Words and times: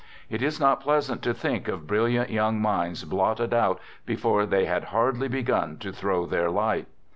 It 0.31 0.41
is 0.41 0.59
not 0.59 0.79
pleas 0.81 1.11
ant 1.11 1.21
to 1.21 1.31
think 1.31 1.67
of 1.67 1.85
brilliant 1.85 2.31
young 2.31 2.59
minds 2.59 3.03
blotted 3.03 3.53
out 3.53 3.79
before 4.03 4.47
they 4.47 4.65
had 4.65 4.85
hardly 4.85 5.27
begun 5.27 5.77
to 5.77 5.91
throw 5.93 6.25
their 6.25 6.49
light. 6.49 6.87